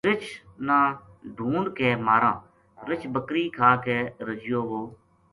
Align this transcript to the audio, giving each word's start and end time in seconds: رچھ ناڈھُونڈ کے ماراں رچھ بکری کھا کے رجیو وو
رچھ 0.07 0.29
ناڈھُونڈ 0.67 1.65
کے 1.77 1.89
ماراں 2.05 2.37
رچھ 2.89 3.05
بکری 3.13 3.43
کھا 3.57 3.71
کے 3.83 3.97
رجیو 4.27 4.61
وو 4.69 4.81